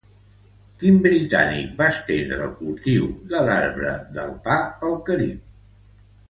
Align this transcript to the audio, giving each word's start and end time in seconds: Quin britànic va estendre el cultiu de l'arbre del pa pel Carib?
Quin 0.83 0.95
britànic 1.01 1.75
va 1.81 1.89
estendre 1.95 2.39
el 2.45 2.55
cultiu 2.63 3.05
de 3.35 3.43
l'arbre 3.49 3.93
del 4.17 4.33
pa 4.49 4.57
pel 4.81 4.99
Carib? 5.11 5.47